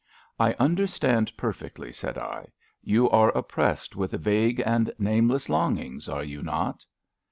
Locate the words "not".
6.41-6.83